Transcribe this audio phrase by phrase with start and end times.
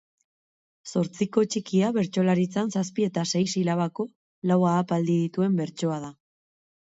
[0.91, 4.07] Zortziko txikia bertsolaritzan zazpi eta sei silabako
[4.53, 6.13] lau ahapaldi dituen bertsoa da.